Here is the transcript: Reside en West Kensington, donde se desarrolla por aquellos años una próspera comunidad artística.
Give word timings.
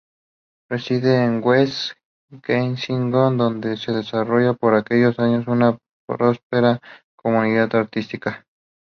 Reside 0.71 1.23
en 1.25 1.43
West 1.45 1.91
Kensington, 2.41 3.37
donde 3.37 3.77
se 3.77 3.91
desarrolla 3.91 4.53
por 4.55 4.73
aquellos 4.73 5.19
años 5.19 5.45
una 5.45 5.77
próspera 6.07 6.81
comunidad 7.15 7.75
artística. 7.75 8.43